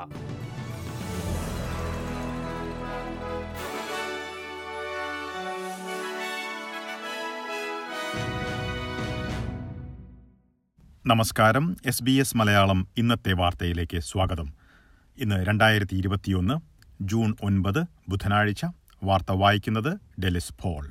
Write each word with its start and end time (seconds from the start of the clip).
നമസ്കാരം. 11.06 11.78
S 11.86 12.04
B 12.04 12.12
S 12.12 12.38
Malayalam 12.38 12.88
ഇന്നത്തെ 12.98 13.34
വാർത്തയിലേക്ക് 13.34 14.00
സ്വാഗതം. 14.00 14.54
ഇന്ന് 15.18 15.46
രണ്ടായിരത്തി 15.46 15.96
ഇരുപത്തിയൊന്ന് 15.96 16.54
ജൂൺ 17.02 17.36
ഒൻപത് 17.44 17.84
ബുധനാഴ്ച. 18.10 18.66
വാർത്ത 19.04 19.32
വായിക്കുന്നത് 19.32 20.22
ഡെലിസ് 20.22 20.54
പോൾ. 20.62 20.88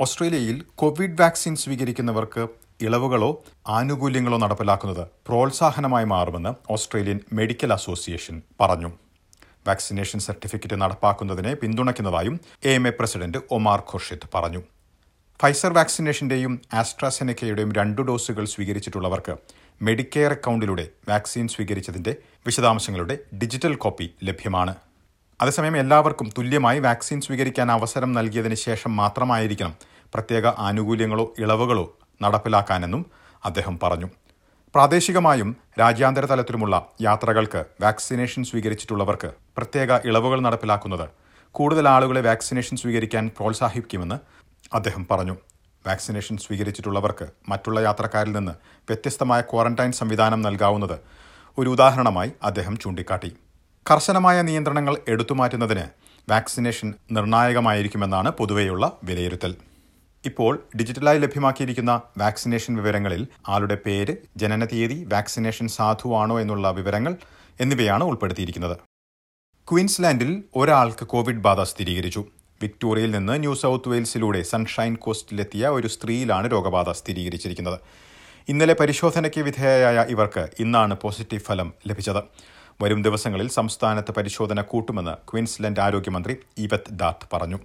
ഓസ്ട്രേലിയയിൽ 0.00 0.64
കോവിഡ് 0.74 1.20
വാക്സിൻ 1.20 1.56
സ്വീകരിക്കുന്നവർക്ക് 1.56 2.65
ഇളവുകളോ 2.80 3.42
ആനുകൂല്യങ്ങളോ 3.68 4.38
നടപ്പിലാക്കുന്നത് 4.38 5.08
പ്രോത്സാഹനമായി 5.26 6.04
മാറുമെന്ന് 6.04 6.72
ഓസ്ട്രേലിയൻ 6.72 7.20
മെഡിക്കൽ 7.32 7.72
അസോസിയേഷൻ 7.72 8.42
പറഞ്ഞു. 8.60 8.90
വാക്സിനേഷൻ 9.68 10.20
സർട്ടിഫിക്കറ്റ് 10.20 10.80
നടപ്പാക്കുന്നതിനെ 10.80 11.54
പിന്തുണയ്ക്കുന്നതായും 11.54 12.40
A 12.64 12.68
M 12.68 12.88
A 12.88 12.90
president 12.90 13.38
Omar 13.50 13.80
Khorshid 13.80 14.28
പറഞ്ഞു. 14.34 14.62
ഫൈസർ 15.42 15.72
വാക്സിനേഷന്റെയും 15.72 16.60
ആസ്ട്രാസെനക്കയുടെയും 16.74 17.72
രണ്ടു 17.72 18.02
ഡോസുകൾ 18.02 18.44
സ്വീകരിച്ചിട്ടുള്ളവർക്ക് 18.44 19.36
മെഡിക്കെയർ 19.82 20.32
അക്കൗണ്ടിലൂടെ 20.32 20.88
വാക്സിൻ 21.08 21.48
സ്വീകരിച്ചതിന്റെ 21.48 22.16
വിശദാംശങ്ങളുടെ 22.46 23.18
ഡിജിറ്റൽ 23.34 23.74
കോപ്പി 23.74 24.14
ലഭ്യമാണ്. 24.24 24.74
അതേസമയം 25.40 25.76
എല്ലാവർക്കും 25.76 26.30
തുല്യമായി 26.38 26.78
വാക്സിൻ 26.78 27.20
സ്വീകരിക്കാൻ 27.20 27.72
അവസരം 27.72 28.12
നൽകിയതിന് 28.12 28.54
ശേഷം 28.54 28.96
മാത്രമായിരിക്കണം 28.96 29.74
പ്രത്യേക 30.14 30.46
ആനുകൂല്യങ്ങളോ 30.46 31.34
ഇളവുകളോ 31.38 31.98
നടപ്പിലാക്കാനെന്നും 32.22 33.02
അദ്ദേഹം 33.44 33.78
പറഞ്ഞു. 33.82 34.08
പ്രാദേശികമായും 34.74 35.50
രാജ്യാന്തര 35.80 36.24
തലത്തിലുമുള്ള 36.24 36.76
യാത്രകൾക്ക് 37.02 37.60
വാക്സിനേഷൻ 37.80 38.44
സ്വീകരിച്ചിട്ടുള്ളവർക്ക് 38.44 39.30
പ്രത്യേക 39.56 39.92
ഇളവുകൾ 40.08 40.40
നടപ്പിലാക്കുന്നത് 40.46 41.06
കൂടുതൽ 41.54 41.88
ആളുകളെ 41.88 42.20
വാക്സിനേഷൻ 42.20 42.76
സ്വീകരിക്കാൻ 42.76 43.30
പ്രോത്സാഹിപ്പിക്കുമെന്ന് 43.36 44.18
അദ്ദേഹം 44.74 45.06
പറഞ്ഞു. 45.10 45.36
വാക്സിനേഷൻ 45.86 46.36
സ്വീകരിച്ചിട്ടുള്ളവർക്ക് 46.36 47.26
മറ്റുള്ള 47.48 47.80
യാത്രക്കാരിൽ 47.80 48.32
നിന്ന് 48.36 48.54
വ്യത്യസ്തമായ 48.88 49.40
ക്വാറന്റൈൻ 49.40 49.92
സംവിധാനം 49.92 50.42
നൽകാവുന്നത് 50.42 50.96
ഒരു 51.58 51.68
ഉദാഹരണമായി 51.68 52.30
അദ്ദേഹം 52.42 52.74
ചൂണ്ടിക്കാട്ടി. 52.76 53.30
കർശനമായ 53.86 54.42
നിയന്ത്രണങ്ങൾ 54.42 54.96
എടുത്തുമാറ്റുന്നതിന് 55.08 55.86
വാക്സിനേഷൻ 56.30 56.94
നിർണായകമായിരിക്കുമെന്നാണ് 57.16 58.30
പൊതുവെയുള്ള 58.30 58.92
വിലയിരുത്തൽ. 59.04 59.52
ഇപ്പോൾ 60.26 60.54
ഡിജിറ്റലായി 60.76 61.18
ലഭ്യമാക്കിയിരിക്കുന്ന 61.18 61.92
വാക്സിനേഷൻ 62.18 62.76
വിവരങ്ങളിൽ 62.76 63.26
ആളുടെ 63.48 63.76
പേര് 63.86 64.14
ജനന 64.36 64.64
തീയതി 64.64 65.04
വാക്സിനേഷൻ 65.12 65.68
സാധുവാണോ 65.68 66.40
എന്നുള്ള 66.40 66.70
വിവരങ്ങൾ 66.70 67.16
എന്നിവയാണ് 67.60 68.04
ഉൾപ്പെടുത്തിയിരിക്കുന്നത്. 68.04 68.76
ക്വീൻസ്ലാൻഡിൽ 69.68 70.44
ഒരാൾക്ക് 70.56 71.06
കോവിഡ് 71.06 71.44
ബാധ 71.46 71.60
സ്ഥിരീകരിച്ചു. 71.62 72.24
വിക്ടോറിയയിൽ 72.62 73.10
നിന്ന് 73.10 73.40
ന്യൂ 73.40 73.54
സൗത്ത് 73.54 73.88
വെയിൽസിലൂടെ 73.88 74.42
സൺഷൈൻ 74.42 74.94
കോസ്റ്റിലെത്തിയ 74.94 75.68
ഒരു 75.68 75.88
സ്ത്രീയിലാണ് 75.88 76.52
രോഗബാധ 76.52 76.90
സ്ഥിരീകരിച്ചിരിക്കുന്നത്. 76.90 77.78
ഇന്നലെ 78.48 78.74
പരിശോധനയ്ക്ക് 78.80 79.40
വിധേയയായ 79.40 80.06
ഇവർക്ക് 80.08 80.48
ഇന്നാണ് 80.60 80.94
പോസിറ്റീവ് 81.02 81.42
ഫലം 81.42 81.72
ലഭിച്ചത്. 81.88 82.22
വരും 82.82 83.02
ദിവസങ്ങളിൽ 83.02 83.48
സംസ്ഥാനത്ത് 83.48 84.12
പരിശോധന 84.12 84.60
കൂട്ടുമെന്ന് 84.60 85.14
ക്വീൻസ്ലൻഡ് 85.30 85.80
ആരോഗ്യമന്ത്രി 85.80 86.36
ഇവത് 86.58 86.92
ഡാത്ത് 87.00 87.28
പറഞ്ഞു. 87.32 87.58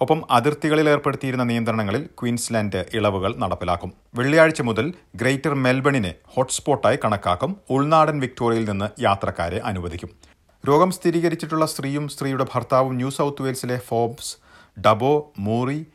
ഒപ്പം 0.00 0.24
അതിർത്തികളിൽ 0.30 0.88
ഏർപ്പെടുത്തിയിരുന്ന 0.88 1.44
നിയന്ത്രണങ്ങളിൽ 1.44 2.08
ക്വീൻസ്ലാൻഡ് 2.20 2.84
ഇളവുകൾ 2.94 3.34
നടപ്പിലാക്കും. 3.36 3.92
വെള്ളിയാഴ്ച 4.14 4.60
മുതൽ 4.60 4.92
ഗ്രേറ്റർ 5.14 5.54
മെൽബണിനെ 5.54 6.14
ഹോട്ട്സ്പോട്ടായി 6.26 6.98
കണക്കാക്കും. 7.04 7.56
ഉൾനാടൻ 7.70 8.20
വിക്ടോറിയയിൽ 8.20 8.70
നിന്ന് 8.70 9.02
യാത്രക്കാരെ 9.02 9.58
അനുവദിക്കും. 9.64 10.10
രോഗം 10.68 10.90
സ്ഥിരീകരിച്ചിട്ടുള്ള 10.90 11.66
സ്ത്രീയും 11.66 12.08
സ്ത്രീയുടെ 12.08 12.46
ഭർത്താവും 12.54 12.96
ന്യൂ 12.96 13.10
സൗത്ത് 13.10 13.42
വെയിൽസിലെ 13.42 13.78
ഫോബ്സ് 13.78 14.36
ഡബോ 14.80 15.32
മൂറി 15.38 15.86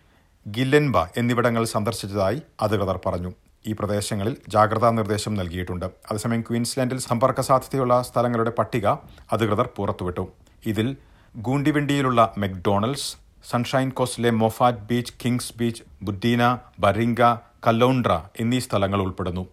ഗില്ലൻബ 0.48 0.98
എന്നിവിടങ്ങൾ 1.18 1.66
സന്ദർശിച്ചതായി 1.66 2.42
അധികൃതർ 2.62 3.00
പറഞ്ഞു. 3.06 3.34
ഈ 3.68 3.72
പ്രദേശങ്ങളിൽ 3.72 4.38
ജാഗ്രതാ 4.48 4.90
നിർദ്ദേശം 4.90 5.34
നൽകിയിട്ടുണ്ട്. 5.34 5.86
അതേസമയം 5.86 6.42
ക്വീൻസ്ലാൻഡിൽ 6.42 7.00
സമ്പർക്ക 7.00 7.42
സാധ്യതയുള്ള 7.42 8.02
സ്ഥലങ്ങളുടെ 8.02 8.50
പട്ടിക 8.50 8.88
അധികൃതർ 9.32 9.70
പുറത്തുവിട്ടു. 9.76 10.28
ഇതിൽ 10.66 10.98
ഗൂണ്ടിവിണ്ടിയിലുള്ള 11.38 12.34
McDonald's 12.38 13.29
sunshine 13.44 13.90
കോസ്റ്റിലെ 13.90 14.30
Moffat 14.30 14.78
beach 14.78 15.14
Kings 15.26 15.54
beach 15.58 15.84
Buddina 16.04 16.58
ബറിംഗ 16.80 17.22
Caloundra 17.68 18.22
എന്നീ 18.40 18.60
സ്ഥലങ്ങൾ 18.60 19.02
ഉൾപ്പെടുന്നു. 19.02 19.48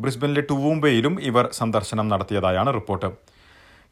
ബ്രിസ്ബനിലെ 0.00 0.40
ടുവൂംബയിലും 0.40 1.20
ഇവർ 1.20 1.48
സന്ദർശനം 1.52 2.08
നടത്തിയതായാണ് 2.08 2.74
റിപ്പോർട്ട്. 2.74 3.10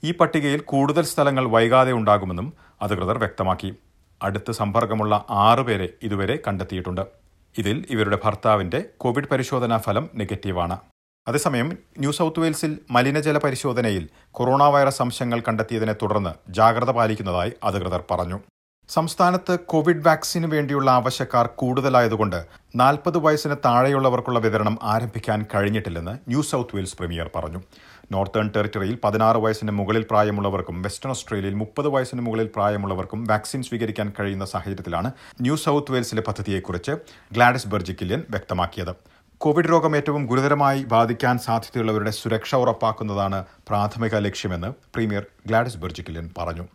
ഈ 0.05 0.13
പട്ടികയിൽ 0.13 0.61
കൂടുതൽ 0.61 1.03
സ്ഥലങ്ങൾ 1.03 1.49
വൈകാതെ 1.49 1.93
ഉണ്ടാകുമെന്നും 1.93 2.53
അധികൃതർ 2.83 3.19
വ്യക്തമാക്കി. 3.19 3.75
അടുത്ത് 4.23 4.53
സമ്പർക്കമുള്ള 4.53 5.25
ആറുപേരെ 5.31 5.89
ഇതുവരെ 6.03 6.39
കണ്ടെത്തിയിട്ടുണ്ട്. 6.47 7.07
ഇതിൽ 7.59 7.87
ഇവരുടെ 7.91 8.19
ഭർത്താവിന്റെ 8.25 8.85
കോവിഡ് 8.97 9.31
പരിശോധനാ 9.33 9.77
ഫലം 9.77 10.11
നെഗറ്റീവാണ്. 10.15 10.79
അതേസമയം 11.29 11.79
ന്യൂ 11.99 12.13
സൗത്ത് 12.13 12.41
വെയിൽസിൽ 12.41 12.79
മലിനജല 12.91 13.39
പരിശോധനയിൽ 13.39 14.09
കൊറോണ 14.31 14.63
വൈറസ് 14.63 14.99
സംശയങ്ങൾ 14.99 15.43
കണ്ടെത്തിയതിനെ 15.49 15.93
തുടർന്ന് 15.93 16.53
ജാഗ്രത 16.53 16.91
പാലിക്കുന്നതായി 16.91 17.53
അധികൃതർ 17.65 18.05
പറഞ്ഞു. 18.11 18.41
സംസ്ഥാനത്ത് 18.89 19.55
കോവിഡ് 19.71 20.05
വാക്സിന് 20.07 20.47
വേണ്ടിയുള്ള 20.53 20.89
ആവശ്യക്കാർ 20.99 21.47
കൂടുതലായതുകൊണ്ട് 21.61 22.39
നാൽപ്പത് 22.81 23.19
വയസ്സിന് 23.25 23.57
താഴെയുള്ളവർക്കുള്ള 23.65 24.39
വിതരണം 24.39 24.77
ആരംഭിക്കാൻ 24.83 25.41
കഴിഞ്ഞിട്ടില്ലെന്ന് 25.55 26.15
ന്യൂ 26.31 26.43
സൗത്ത് 26.43 26.77
വെയിൽസ് 26.77 26.97
പ്രീമിയർ 26.97 27.31
പറഞ്ഞു. 27.37 27.61
നോർത്തേൺ 28.13 28.47
ടെറിറ്ററിയിൽ 28.55 28.97
പതിനാറ് 29.05 29.37
വയസ്സിന് 29.37 29.73
മുകളിൽ 29.81 30.07
പ്രായമുള്ളവർക്കും 30.11 30.77
വെസ്റ്റേൺ 30.83 31.11
ഓസ്ട്രേലിയയിൽ 31.11 31.57
മുപ്പത് 31.63 31.89
വയസ്സിന് 31.89 32.23
മുകളിൽ 32.29 32.49
പ്രായമുള്ളവർക്കും 32.55 33.25
വാക്സിൻ 33.25 33.63
സ്വീകരിക്കാൻ 33.69 34.13
കഴിയുന്ന 34.21 34.45
സാഹചര്യത്തിലാണ് 34.45 35.11
ന്യൂ 35.41 35.57
സൗത്ത് 35.65 35.93
വെയിൽസിലെ 35.93 36.25
പദ്ധതിയെക്കുറിച്ച് 36.29 36.95
ഗ്ലാഡിസ് 37.33 37.69
ബെർജിക്കില്യൻ 37.75 38.23
വ്യക്തമാക്കിയത്. 38.31 38.95
കോവിഡ് 39.41 39.71
രോഗം 39.73 39.93
ഏറ്റവും 39.97 40.23
ഗുരുതരമായി 40.27 40.81
ബാധിക്കാൻ 40.95 41.37
സാധ്യതയുള്ളവരുടെ 41.39 42.15
സുരക്ഷ 42.21 42.55
ഉറപ്പാക്കുന്നതാണ് 42.55 43.45
പ്രാഥമിക 43.69 44.15
ലക്ഷ്യമെന്ന് 44.27 44.73
പ്രീമിയർ 44.95 45.27
ഗ്ലാഡിസ് 45.47 45.81
ബെർജിക്കില്യൻ 45.85 46.29
പറഞ്ഞു. 46.39 46.67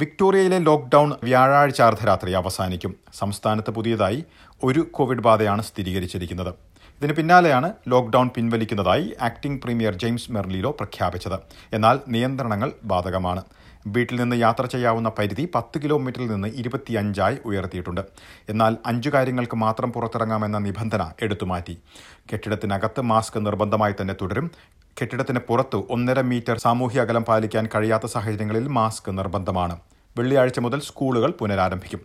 വിക്ടോറിയയിലെ 0.00 0.58
ലോക്ക്ഡൌൺ 0.58 1.14
വ്യാഴാഴ്ച 1.24 1.82
അർദ്ധരാത്രി 1.82 2.32
അവസാനിക്കും. 2.32 2.96
സംസ്ഥാനത്ത് 3.14 3.70
പുതിയതായി 3.70 4.24
ഒരു 4.64 4.80
കോവിഡ് 4.80 5.20
ബാധയാണ് 5.20 5.62
സ്ഥിരീകരിച്ചിരിക്കുന്നത്. 5.62 6.54
ഇതിന് 6.98 7.12
പിന്നാലെയാണ് 7.12 7.72
ലോക്ക്ഡൌൺ 7.88 8.28
പിൻവലിക്കുന്നതായി 8.28 9.12
ആക്ടിംഗ് 9.22 9.62
പ്രീമിയർ 9.62 9.94
ജെയിംസ് 9.94 10.32
മെർലിലോ 10.32 10.70
പ്രഖ്യാപിച്ചത്. 10.70 11.38
എന്നാൽ 11.72 11.98
നിയന്ത്രണങ്ങൾ 12.08 12.72
ബാധകമാണ്. 12.84 13.42
വീട്ടിൽ 13.86 14.16
നിന്ന് 14.20 14.36
യാത്ര 14.36 14.66
ചെയ്യാവുന്ന 14.66 15.08
പരിധി 15.18 15.48
പത്ത് 15.54 15.82
കിലോമീറ്ററിൽ 15.82 16.26
നിന്ന് 16.26 16.48
ഇരുപത്തിയഞ്ചായി 16.48 17.36
ഉയർത്തിയിട്ടുണ്ട്. 17.44 18.00
എന്നാൽ 18.48 18.76
അഞ്ചു 18.86 19.10
കാര്യങ്ങൾക്ക് 19.10 19.56
മാത്രം 19.56 19.92
പുറത്തിറങ്ങാമെന്ന 19.92 20.58
നിബന്ധന 20.58 21.12
എടുത്തുമാറ്റി. 21.22 21.78
കെട്ടിടത്തിനകത്ത് 22.32 23.00
മാസ്ക് 23.00 23.46
നിർബന്ധമായി 23.46 23.94
തന്നെ 24.00 24.14
തുടരും. 24.22 24.50
കെട്ടിടത്തിന് 25.00 25.38
പുറത്തു 25.38 25.86
ഒന്നര 25.90 26.20
മീറ്റർ 26.20 26.58
സാമൂഹ്യ 26.58 27.00
അകലം 27.00 27.24
പാലിക്കാൻ 27.24 27.68
കഴിയാത്ത 27.74 28.06
സാഹചര്യങ്ങളിൽ 28.06 28.68
മാസ്ക് 28.68 29.18
നിർബന്ധമാണ്. 29.18 29.78
വെള്ളിയാഴ്ച 30.18 30.58
മുതൽ 30.58 30.80
സ്കൂളുകൾ 30.80 31.30
പുനരാരംഭിക്കും. 31.30 32.00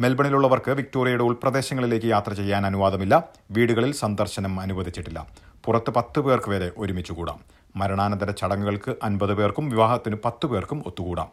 മെൽബണിലുള്ളവർക്ക് 0.00 0.70
വിക്ടോറിയയുടെ 0.70 1.22
ഉൾപ്രദേശങ്ങളിലേക്ക് 1.22 2.06
യാത്ര 2.06 2.32
ചെയ്യാൻ 2.32 2.66
അനുവാദമില്ല. 2.66 3.24
വീടുകളിൽ 3.50 3.92
സന്ദർശനം 3.92 4.60
അനുവദിച്ചിട്ടില്ല. 4.60 5.26
പുറത്ത് 5.64 5.90
പത്ത് 5.90 6.20
പേർക്ക് 6.20 6.50
വരെ 6.50 6.70
ഒരുമിച്ചുകൂടാം 6.78 7.38
മരണാനന്തര 7.76 8.30
ചടങ്ങുകൾക്ക് 8.30 8.94
അൻപത് 9.02 9.34
പേർക്കും 9.34 9.70
വിവാഹത്തിന് 9.70 10.16
പത്ത് 10.24 10.46
പേർക്കും 10.46 10.82
ഒത്തുകൂടാം. 10.86 11.28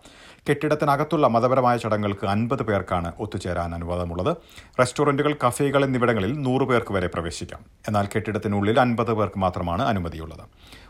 കെട്ടിടത്തിനകത്തുള്ള 0.50 1.28
മതപരമായ 1.28 1.78
ചടങ്ങുകൾക്ക് 1.78 2.28
അൻപത് 2.28 2.64
പേർക്കാണ് 2.64 3.12
ഒത്തുചേരാൻ 3.20 3.76
അനുവാദമുള്ളത്. 3.76 4.38
റെസ്റ്റോറന്റുകൾ 4.80 5.36
കഫേകൾ 5.48 5.86
എന്നിവിടങ്ങളിൽ 5.86 6.42
നൂറ് 6.42 6.62
പേർക്ക് 6.62 6.94
വരെ 6.94 7.08
പ്രവേശിക്കാം. 7.08 7.60
എന്നാൽ 7.88 8.08
കെട്ടിടത്തിനുള്ളിൽ 8.16 8.80
അൻപത് 8.80 9.14
പേർക്ക് 9.14 9.40
മാത്രമാണ് 9.40 9.82
അനുമതിയുള്ളത്. 9.82 10.46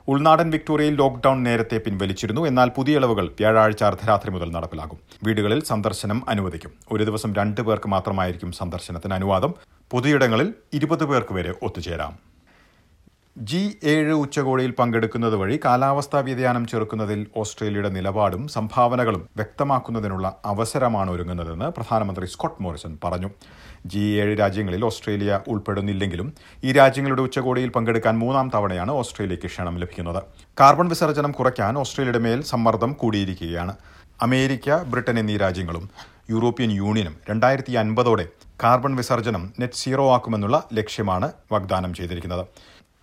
ഉൾനാടൻ 0.08 0.50
വിക്ടോറിയയിൽ 0.50 0.96
ലോക്ഡൌൺ 0.96 1.44
നേരത്തെ 1.44 1.78
പിൻവലിച്ചിരുന്നു. 1.78 2.48
എന്നാൽ 2.48 2.70
പുതിയ 2.70 2.96
ഇളവുകൾ 2.96 3.28
വ്യാഴാഴ്ച 3.28 3.84
അർദ്ധരാത്രി 3.84 4.32
മുതൽ 4.32 4.52
നടപ്പിലാകും. 4.52 4.98
വീടുകളിൽ 5.24 5.64
സന്ദർശനം 5.64 6.30
അനുവദിക്കും. 6.30 6.72
ഒരു 6.92 7.04
ദിവസം 7.04 7.36
രണ്ട് 7.36 7.62
പേർക്ക് 7.62 7.90
മാത്രമായിരിക്കും 7.90 8.52
സന്ദർശനത്തിന് 8.52 9.14
അനുവാദം. 9.14 9.54
പൊതുയിടങ്ങളിൽ 9.92 10.54
ഇരുപത് 10.74 11.06
പേർക്ക് 11.06 11.34
വരെ 11.34 11.54
ഒത്തുചേരാം. 11.62 12.31
ജി 13.38 13.60
ഏഴ് 13.84 14.14
ഉച്ചകോടിയിൽ 14.14 14.72
പങ്കെടുക്കുന്നത് 14.72 15.36
വഴി 15.36 15.60
കാലാവസ്ഥാ 15.66 16.20
വ്യതിയാനം 16.20 16.68
ചെറുക്കുന്നതിൽ 16.68 17.28
ഓസ്ട്രേലിയയുടെ 17.36 17.90
നിലപാടും 17.90 18.48
സംഭാവനകളും 18.48 19.30
വ്യക്തമാക്കുന്നതിനുള്ള 19.36 20.36
അവസരമാണ് 20.46 21.12
ഒരുങ്ങുന്നതെന്ന് 21.12 21.66
പ്രധാനമന്ത്രി 21.66 22.26
സ്കോട്ട് 22.26 22.64
മോറിസൺ 22.64 22.98
പറഞ്ഞു. 23.04 23.30
ജി 23.86 24.04
ഏഴ് 24.24 24.40
രാജ്യങ്ങളിൽ 24.40 24.86
ഓസ്ട്രേലിയ 24.86 25.40
ഉൾപ്പെടുന്നില്ലെങ്കിലും 25.48 26.34
ഈ 26.64 26.72
രാജ്യങ്ങളുടെ 26.72 27.22
ഉച്ചകോടിയിൽ 27.22 27.70
പങ്കെടുക്കാൻ 27.70 28.20
മൂന്നാം 28.20 28.50
തവണയാണ് 28.56 28.92
ഓസ്ട്രേലിയയ്ക്ക് 28.92 29.48
ക്ഷണം 29.48 29.78
ലഭിക്കുന്നത്. 29.80 30.22
കാർബൺ 30.60 30.90
വിസർജനം 30.90 31.32
കുറയ്ക്കാൻ 31.32 31.78
ഓസ്ട്രേലിയയുടെ 31.78 32.22
മേൽ 32.28 32.42
സമ്മർദ്ദം 32.42 32.94
കൂടിയിരിക്കുകയാണ്. 32.94 33.76
അമേരിക്ക 34.22 34.84
ബ്രിട്ടൻ 34.92 35.20
എന്നീ 35.20 35.38
രാജ്യങ്ങളും 35.38 35.90
യൂറോപ്യൻ 36.30 36.72
യൂണിയനും 36.72 37.16
രണ്ടായിരത്തി 37.30 37.72
അൻപതോടെ 37.72 38.28
കാർബൺ 38.64 38.96
വിസർജനം 38.96 39.54
നെറ്റ് 39.60 39.74
സീറോ 39.74 40.04
ആക്കുമെന്നുള്ള 40.16 40.58
ലക്ഷ്യമാണ് 40.74 41.28
വാഗ്ദാനം 41.52 41.94
ചെയ്തിരിക്കുന്നത്. 41.94 42.46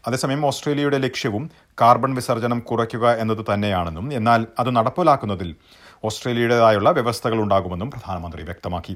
അതേസമയം 0.09 0.47
ഓസ്ട്രേലിയയുടെ 0.47 0.99
ലക്ഷ്യവും 0.99 1.51
കാർബൺ 1.81 2.15
വിസർജനം 2.15 2.61
കുറയ്ക്കുക 2.61 3.07
എന്നത് 3.23 3.43
തന്നെയാണെന്നും 3.49 4.07
എന്നാൽ 4.13 4.47
അത് 4.59 4.71
നടപ്പിലാക്കുന്നതിൽ 4.77 5.51
ഓസ്ട്രേലിയയുടേതായുള്ള 6.05 6.91
വ്യവസ്ഥകൾ 6.91 7.39
ഉണ്ടാകുമെന്നും 7.43 7.91
പ്രധാനമന്ത്രി 7.91 8.43
വ്യക്തമാക്കി. 8.43 8.95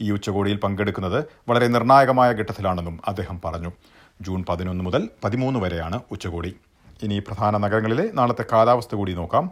ഈ 0.00 0.10
ഉച്ചകോടിയിൽ 0.10 0.56
പങ്കെടുക്കുന്നത് 0.56 1.18
വളരെ 1.48 1.66
നിർണായകമായ 1.74 2.30
ഘട്ടത്തിലാണെന്നും 2.32 3.00
അദ്ദേഹം 3.08 3.40
പറഞ്ഞു. 3.44 3.72
ജൂൺ 4.20 4.44
പതിനൊന്ന് 4.48 4.84
മുതൽ 4.84 5.08
പതിമൂന്ന് 5.24 5.60
വരെയാണ് 5.60 6.00
ഉച്ചകോടി. 6.10 6.52
ഇനി 7.02 7.18
പ്രധാന 7.18 7.56
നഗരങ്ങളിലെ 7.56 8.10
നാളത്തെ 8.14 8.44
കാലാവസ്ഥ 8.52 8.94
കൂടി 8.94 9.12
നോക്കാം. 9.20 9.44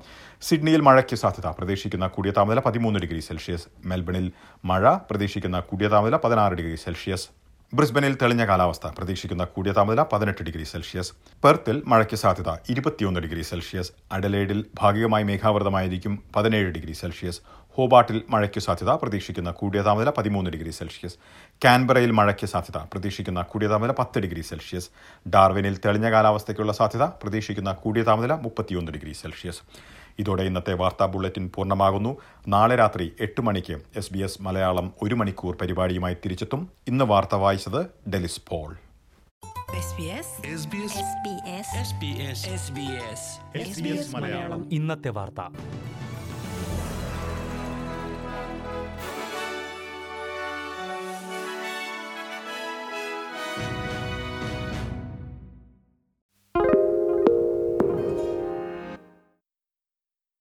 സിഡ്നിയിൽ 0.42 0.80
മഴയ്ക്ക് 0.80 1.16
സാധ്യത. 1.16 1.46
പ്രതീക്ഷിക്കുന്ന 1.58 2.06
കൂടിയ 2.06 2.30
താപനില 2.30 2.60
പതിമൂന്ന് 2.60 3.00
ഡിഗ്രി 3.00 3.20
സെൽഷ്യസ്. 3.20 3.66
മെൽബണിൽ 3.84 4.32
മഴ. 4.64 4.94
പ്രതീക്ഷിക്കുന്ന 5.10 5.60
കൂടിയ 5.70 5.88
താപനില 5.94 6.16
പതിനാറ് 6.16 6.52
ഡിഗ്രി 6.52 6.76
സെൽഷ്യസ്. 6.86 7.28
ബ്രിസ്ബനിൽ 7.74 8.14
തെളിഞ്ഞ 8.22 8.46
കാലാവസ്ഥ. 8.46 8.86
പ്രതീക്ഷിക്കുന്ന 8.86 9.44
കൂടിയ 9.44 9.72
താപനില 9.76 10.02
പതിനെട്ട് 10.12 10.42
ഡിഗ്രി 10.42 10.64
സെൽഷ്യസ്. 10.70 11.12
പെർത്തിൽ 11.44 11.76
മഴയ്ക്ക് 11.86 12.16
സാധ്യത 12.22 12.50
ഇരുപത്തിയൊന്ന് 12.72 13.20
ഡിഗ്രി 13.20 13.42
സെൽഷ്യസ്. 13.50 13.92
അഡലേഡിൽ 14.12 14.64
ഭാഗികമായി 14.80 15.24
മേഘാവൃതമായിരിക്കും 15.24 16.22
പതിനേഴ് 16.36 16.68
ഡിഗ്രി 16.74 16.92
സെൽഷ്യസ്. 16.92 17.40
ഹോബാട്ടിൽ 17.76 18.18
മഴയ്ക്ക് 18.28 18.60
സാധ്യത 18.66 18.90
പ്രതീക്ഷിക്കുന്ന 19.02 19.50
കൂടിയ 19.60 19.82
താപനില 19.82 20.10
പതിമൂന്ന് 20.18 20.50
ഡിഗ്രി 20.50 20.70
സെൽഷ്യസ്. 20.70 21.16
കാൻബറയിൽ 21.64 22.10
മഴയ്ക്ക് 22.10 22.46
സാധ്യത 22.54 22.82
പ്രതീക്ഷിക്കുന്ന 22.92 23.42
കൂടിയ 23.54 23.68
താപനില 23.68 23.94
പത്ത് 24.02 24.20
ഡിഗ്രി 24.26 24.44
സെൽഷ്യസ്. 24.50 24.90
ഡാർവിനിൽ 25.34 25.78
തെളിഞ്ഞ 25.86 26.10
കാലാവസ്ഥയ്ക്കുള്ള 26.10 26.72
സാധ്യത 26.72 27.06
പ്രതീക്ഷിക്കുന്ന 27.24 27.72
കൂടിയ 27.72 28.02
താപനില 28.10 28.36
മുപ്പത്തിയൊന്ന് 28.46 28.92
ഡിഗ്രി 28.92 29.12
സെൽഷ്യസ്. 29.22 29.62
ഇതോടെ 30.18 30.42
ഇന്നത്തെ 30.42 30.74
വാർത്താ 30.74 31.06
ബുള്ളറ്റിൻ 31.06 31.50
പൂർണമാകുന്നു. 31.54 32.16
നാളെ 32.48 32.76
രാത്രി 32.76 33.12
എട്ട് 33.20 33.40
മണിക്ക് 33.40 33.76
എസ് 33.96 34.12
ബി 34.12 34.18
എസ് 34.18 34.42
മലയാളം 34.42 34.92
ഒരു 35.02 35.14
മണിക്കൂർ 35.14 35.56
പരിപാടിയുമായി 35.56 36.14
തിരിച്ചെത്തും. 36.14 36.68
ഇന്ന് 36.88 37.04
വാർത്ത 37.04 37.34
വായിച്ചത് 37.34 38.10
Delys 38.10 38.40
Paul. 38.48 38.76
SBS 39.82 40.28
SBS 40.56 40.94
SBS 41.08 41.68
SBS 41.86 42.40
SBS 42.56 43.22
SBS 43.68 44.16
Malayalam. 44.16 44.72
ഇന്നത്തെ 44.72 45.08
വാർത്ത. 45.08 45.40